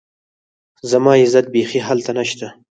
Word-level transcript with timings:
زما 0.83 1.13
عزت 1.13 1.47
بيخي 1.49 1.79
هلته 1.81 2.13
نشته 2.13 2.47